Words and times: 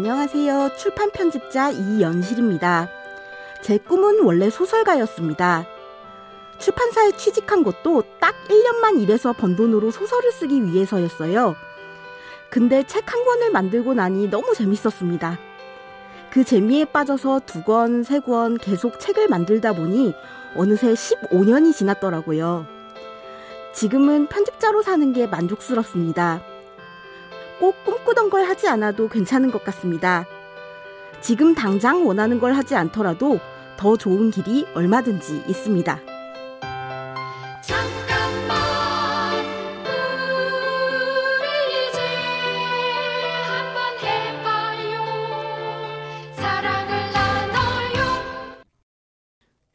안녕하세요. 0.00 0.72
출판 0.76 1.10
편집자 1.10 1.70
이연실입니다. 1.70 2.90
제 3.62 3.78
꿈은 3.78 4.22
원래 4.24 4.50
소설가였습니다. 4.50 5.64
출판사에 6.58 7.12
취직한 7.12 7.64
것도 7.64 8.02
딱 8.20 8.34
1년만 8.50 9.00
일해서 9.00 9.32
번 9.32 9.56
돈으로 9.56 9.90
소설을 9.90 10.32
쓰기 10.32 10.62
위해서였어요. 10.66 11.56
근데 12.50 12.82
책 12.82 13.10
한 13.10 13.24
권을 13.24 13.50
만들고 13.52 13.94
나니 13.94 14.28
너무 14.28 14.52
재밌었습니다. 14.54 15.38
그 16.30 16.44
재미에 16.44 16.84
빠져서 16.84 17.40
두 17.46 17.62
권, 17.64 18.02
세 18.02 18.20
권 18.20 18.58
계속 18.58 19.00
책을 19.00 19.28
만들다 19.28 19.72
보니 19.72 20.12
어느새 20.56 20.92
15년이 20.92 21.74
지났더라고요. 21.74 22.66
지금은 23.72 24.26
편집자로 24.26 24.82
사는 24.82 25.10
게 25.14 25.26
만족스럽습니다. 25.26 26.42
꼭 27.58 27.82
꿈꾸던 27.84 28.30
걸 28.30 28.44
하지 28.44 28.68
않아도 28.68 29.08
괜찮은 29.08 29.50
것 29.50 29.64
같습니다. 29.64 30.26
지금 31.20 31.54
당장 31.54 32.06
원하는 32.06 32.38
걸 32.38 32.52
하지 32.52 32.74
않더라도 32.76 33.40
더 33.76 33.96
좋은 33.96 34.30
길이 34.30 34.66
얼마든지 34.74 35.44
있습니다. 35.48 36.00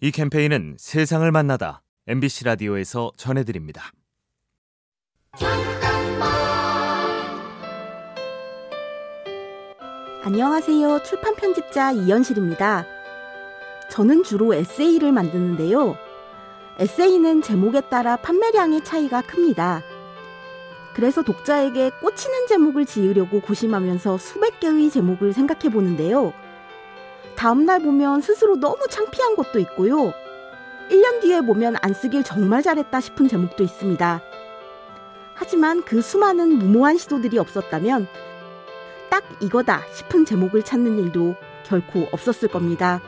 이 0.00 0.10
캠페인은 0.10 0.76
세상을 0.78 1.30
만나다 1.32 1.82
MBC 2.06 2.44
라디오에서 2.44 3.12
전해드립니다. 3.16 3.90
안녕하세요. 10.26 11.04
출판 11.04 11.36
편집자 11.36 11.92
이연실입니다. 11.92 12.84
저는 13.88 14.24
주로 14.24 14.54
에세이를 14.54 15.12
만드는데요. 15.12 15.96
에세이는 16.80 17.42
제목에 17.42 17.82
따라 17.82 18.16
판매량의 18.16 18.82
차이가 18.82 19.22
큽니다. 19.22 19.84
그래서 20.96 21.22
독자에게 21.22 21.90
꽂히는 22.00 22.48
제목을 22.48 22.86
지으려고 22.86 23.40
고심하면서 23.40 24.18
수백 24.18 24.58
개의 24.58 24.90
제목을 24.90 25.32
생각해 25.32 25.72
보는데요. 25.72 26.32
다음날 27.36 27.78
보면 27.78 28.20
스스로 28.20 28.56
너무 28.56 28.78
창피한 28.90 29.36
것도 29.36 29.60
있고요. 29.60 30.12
1년 30.90 31.20
뒤에 31.20 31.40
보면 31.40 31.76
안 31.82 31.94
쓰길 31.94 32.24
정말 32.24 32.64
잘했다 32.64 32.98
싶은 33.00 33.28
제목도 33.28 33.62
있습니다. 33.62 34.20
하지만 35.34 35.84
그 35.84 36.02
수많은 36.02 36.58
무모한 36.58 36.98
시도들이 36.98 37.38
없었다면 37.38 38.08
딱 39.10 39.24
이거다 39.40 39.82
싶은 39.92 40.24
제목을 40.24 40.62
찾는 40.62 40.98
일도 40.98 41.34
결코 41.64 42.08
없었을 42.12 42.48
겁니다. 42.48 43.00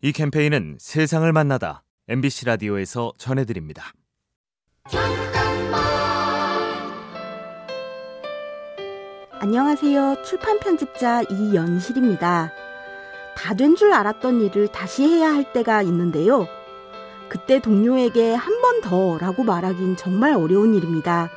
이 0.00 0.12
캠페인은 0.12 0.78
세상을 0.80 1.30
만나다 1.32 1.82
MBC 2.08 2.46
라디오에서 2.46 3.12
전해드립니다. 3.18 3.92
안녕하세요. 9.40 10.16
출판 10.24 10.58
편집자 10.58 11.22
이연실입니다. 11.30 12.52
다 13.36 13.54
된 13.54 13.76
줄 13.76 13.92
알았던 13.92 14.40
일을 14.40 14.68
다시 14.68 15.04
해야 15.04 15.32
할 15.32 15.52
때가 15.52 15.82
있는데요. 15.82 16.46
그때 17.28 17.60
동료에게 17.60 18.34
한 18.34 18.60
번 18.60 18.80
더 18.80 19.18
라고 19.18 19.44
말하긴 19.44 19.96
정말 19.96 20.32
어려운 20.34 20.74
일입니다. 20.74 21.30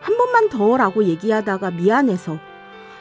한 0.00 0.16
번만 0.16 0.48
더 0.48 0.76
라고 0.76 1.04
얘기하다가 1.04 1.70
미안해서 1.72 2.38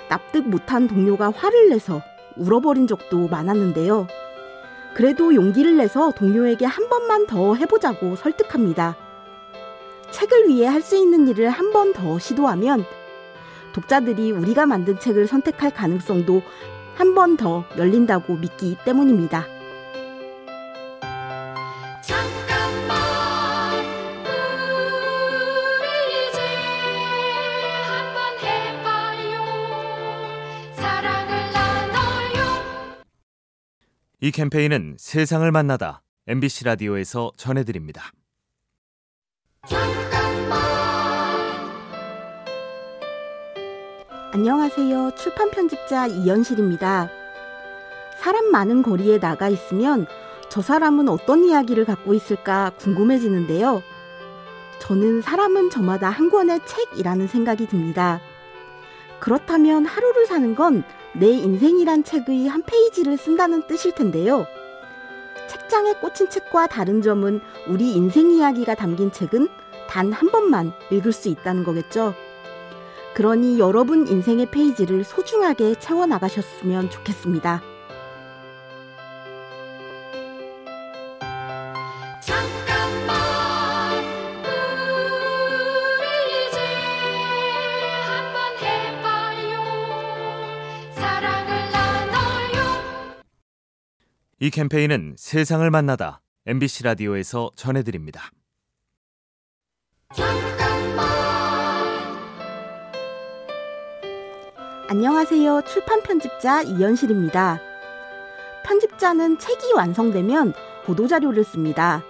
납득 0.09 0.47
못한 0.47 0.87
동료가 0.87 1.31
화를 1.31 1.69
내서 1.69 2.01
울어버린 2.35 2.87
적도 2.87 3.27
많았는데요. 3.27 4.07
그래도 4.95 5.33
용기를 5.33 5.77
내서 5.77 6.11
동료에게 6.11 6.65
한 6.65 6.89
번만 6.89 7.25
더 7.27 7.55
해보자고 7.55 8.15
설득합니다. 8.15 8.95
책을 10.11 10.47
위해 10.47 10.67
할 10.67 10.81
수 10.81 10.95
있는 10.97 11.27
일을 11.27 11.49
한 11.49 11.71
번 11.71 11.93
더 11.93 12.17
시도하면 12.19 12.85
독자들이 13.77 14.31
우리가 14.31 14.65
만든 14.65 14.99
책을 14.99 15.27
선택할 15.27 15.71
가능성도 15.71 16.41
한 16.95 17.13
번 17.13 17.37
더 17.37 17.63
열린다고 17.77 18.37
믿기 18.37 18.75
때문입니다. 18.83 19.45
이 34.19 34.31
캠페인은 34.31 34.95
세상을 34.99 35.49
만나다 35.51 36.01
MBC 36.27 36.65
라디오에서 36.65 37.31
전해드립니다. 37.37 38.11
안녕하세요. 44.31 45.11
출판 45.15 45.49
편집자 45.51 46.07
이연실입니다. 46.07 47.09
사람 48.17 48.51
많은 48.51 48.81
거리에 48.81 49.19
나가 49.19 49.47
있으면 49.49 50.05
저 50.49 50.61
사람은 50.61 51.07
어떤 51.09 51.45
이야기를 51.45 51.85
갖고 51.85 52.13
있을까 52.13 52.71
궁금해지는데요. 52.77 53.81
저는 54.79 55.21
사람은 55.21 55.69
저마다 55.69 56.09
한 56.09 56.29
권의 56.29 56.61
책이라는 56.65 57.27
생각이 57.27 57.67
듭니다. 57.67 58.19
그렇다면 59.19 59.85
하루를 59.85 60.25
사는 60.25 60.55
건 60.55 60.83
내 61.13 61.29
인생이란 61.29 62.03
책의 62.03 62.47
한 62.47 62.61
페이지를 62.61 63.17
쓴다는 63.17 63.65
뜻일 63.65 63.95
텐데요. 63.95 64.45
책장에 65.47 65.93
꽂힌 65.93 66.29
책과 66.29 66.67
다른 66.67 67.01
점은 67.01 67.41
우리 67.67 67.93
인생 67.93 68.29
이야기가 68.29 68.75
담긴 68.75 69.11
책은 69.11 69.47
단 69.89 70.13
한 70.13 70.29
번만 70.29 70.73
읽을 70.91 71.11
수 71.11 71.27
있다는 71.29 71.63
거겠죠. 71.63 72.13
그러니 73.17 73.57
여러분 73.57 74.07
인생의 74.07 74.51
페이지를 74.51 75.03
소중하게 75.03 75.73
채워나가셨으면 75.79 76.91
좋겠습니다. 76.91 77.63
이 94.39 94.51
캠페인은 94.51 95.15
세상을 95.17 95.67
만나다 95.71 96.21
MBC 96.45 96.83
라디오에서 96.83 97.49
전해드립니다. 97.55 98.29
안녕하세요. 104.89 105.63
출판 105.63 106.01
편집자 106.01 106.61
이연실입니다. 106.61 107.59
편집자는 108.63 109.37
책이 109.37 109.73
완성되면 109.73 110.53
보도자료를 110.85 111.43
씁니다. 111.43 112.01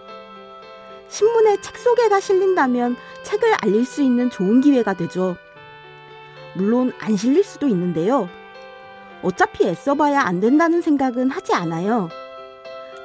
신문에 1.07 1.59
책 1.59 1.75
소개가 1.75 2.19
실린다면 2.19 2.95
책을 3.23 3.55
알릴 3.63 3.83
수 3.83 4.03
있는 4.03 4.29
좋은 4.29 4.61
기회가 4.61 4.93
되죠. 4.93 5.37
물론 6.55 6.93
안 6.99 7.17
실릴 7.17 7.43
수도 7.43 7.67
있는데요. 7.67 8.29
어차피 9.23 9.67
애써봐야 9.67 10.21
안 10.21 10.39
된다는 10.39 10.83
생각은 10.83 11.31
하지 11.31 11.55
않아요. 11.55 12.09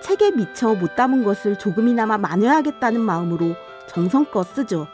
책에 0.02 0.32
미처 0.32 0.74
못 0.74 0.96
담은 0.96 1.24
것을 1.24 1.58
조금이나마 1.58 2.18
만회하겠다는 2.18 3.00
마음으로 3.00 3.54
정성껏 3.86 4.46
쓰죠. 4.48 4.86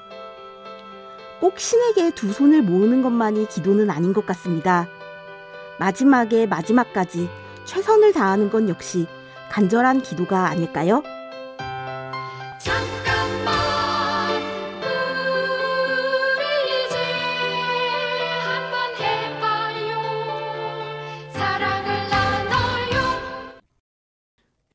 꼭 1.40 1.58
신에게 1.58 2.10
두 2.14 2.32
손을 2.32 2.62
모으는 2.62 3.02
것만이 3.02 3.48
기도는 3.48 3.90
아닌 3.90 4.12
것 4.12 4.26
같습니다. 4.26 4.88
마지막에 5.78 6.46
마지막까지 6.46 7.28
최선을 7.64 8.12
다하는 8.12 8.50
건 8.50 8.68
역시 8.68 9.06
간절한 9.50 10.02
기도가 10.02 10.48
아닐까요? 10.48 11.02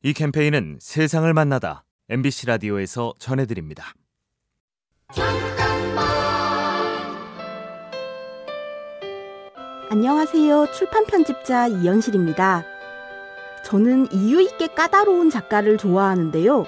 이 0.06 0.12
캠페인은 0.12 0.80
세상을 0.82 1.34
만나다 1.34 1.86
MBC 2.10 2.48
라디오에서 2.48 3.14
전해드립니다. 3.20 3.94
안녕하세요. 9.94 10.72
출판 10.72 11.06
편집자 11.06 11.68
이연실입니다. 11.68 12.66
저는 13.64 14.12
이유 14.12 14.42
있게 14.42 14.66
까다로운 14.66 15.30
작가를 15.30 15.78
좋아하는데요. 15.78 16.66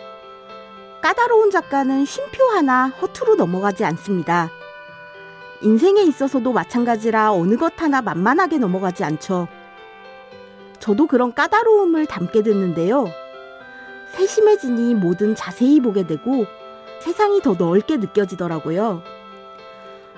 까다로운 1.02 1.50
작가는 1.50 2.06
쉼표 2.06 2.44
하나 2.52 2.90
허투루 2.90 3.34
넘어가지 3.34 3.84
않습니다. 3.84 4.52
인생에 5.64 6.04
있어서도 6.04 6.54
마찬가지라 6.54 7.34
어느 7.34 7.58
것 7.58 7.74
하나 7.82 8.04
만만하게 8.04 8.60
넘어가지 8.60 9.04
않죠. 9.04 9.48
저도 10.78 11.08
그런 11.08 11.34
까다로움을 11.34 12.06
담게 12.06 12.44
됐는데요. 12.44 13.08
세심해지니 14.12 14.94
뭐든 14.94 15.34
자세히 15.34 15.80
보게 15.80 16.06
되고 16.06 16.46
세상이 17.00 17.42
더 17.42 17.56
넓게 17.56 17.98
느껴지더라고요. 17.98 19.15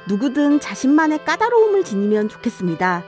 누구든 0.08 0.60
자신만의 0.60 1.24
까다로움을 1.26 1.84
지니면 1.84 2.30
좋겠습니다. 2.30 3.04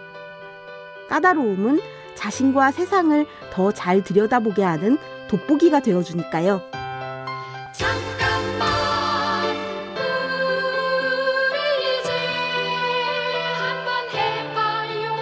까다로움은 1.09 1.79
자신과 2.15 2.71
세상을 2.71 3.25
더 3.53 3.71
잘 3.71 4.03
들여다보게 4.03 4.61
하는 4.63 4.97
돋보기가 5.29 5.79
되어주니까요. 5.79 6.61
잠깐만 7.73 8.67
우리 11.53 11.99
이제 11.99 12.11
한번 13.55 14.09
해봐요 14.11 15.15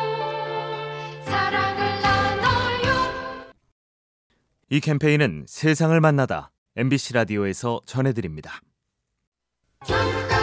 사랑을 1.26 2.02
나눠요 2.02 2.88
이 4.70 4.80
캠페인은 4.80 5.46
세상을 5.48 6.00
만나다 6.02 6.52
MBC 6.76 7.14
라디오에서 7.14 7.82
전해드립니다. 7.86 8.60
잠깐 9.86 10.37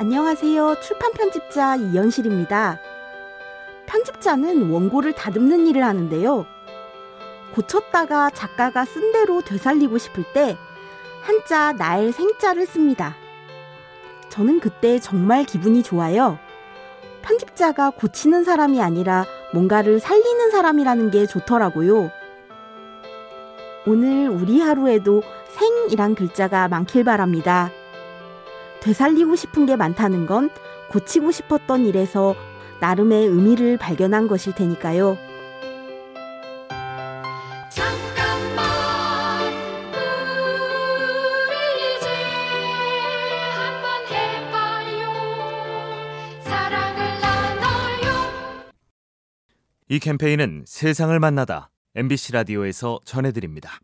안녕하세요. 0.00 0.76
출판 0.80 1.10
편집자 1.10 1.74
이연실입니다. 1.74 2.78
편집자는 3.86 4.70
원고를 4.70 5.12
다듬는 5.12 5.66
일을 5.66 5.82
하는데요. 5.82 6.46
고쳤다가 7.52 8.30
작가가 8.30 8.84
쓴 8.84 9.10
대로 9.10 9.40
되살리고 9.40 9.98
싶을 9.98 10.22
때 10.32 10.56
한자 11.22 11.72
날 11.72 12.12
생자를 12.12 12.64
씁니다. 12.64 13.16
저는 14.28 14.60
그때 14.60 15.00
정말 15.00 15.42
기분이 15.42 15.82
좋아요. 15.82 16.38
편집자가 17.22 17.90
고치는 17.90 18.44
사람이 18.44 18.80
아니라 18.80 19.24
뭔가를 19.52 19.98
살리는 19.98 20.52
사람이라는 20.52 21.10
게 21.10 21.26
좋더라고요. 21.26 22.12
오늘 23.84 24.28
우리 24.28 24.60
하루에도 24.60 25.24
생이란 25.48 26.14
글자가 26.14 26.68
많길 26.68 27.02
바랍니다. 27.02 27.72
되살리고 28.80 29.36
싶은 29.36 29.66
게 29.66 29.76
많다는 29.76 30.26
건 30.26 30.50
고치고 30.90 31.30
싶었던 31.30 31.86
일에서 31.86 32.34
나름의 32.80 33.26
의미를 33.26 33.76
발견한 33.76 34.28
것일 34.28 34.54
테니까요. 34.54 35.18
잠깐만 37.70 38.64
우리 41.44 41.96
이제 41.96 42.08
한번 43.52 44.06
해봐요 44.10 45.10
사랑을 46.42 47.20
나눠요 47.20 48.70
이 49.88 49.98
캠페인은 49.98 50.64
세상을 50.66 51.18
만나다 51.18 51.70
MBC 51.94 52.32
라디오에서 52.32 53.00
전해드립니다. 53.04 53.80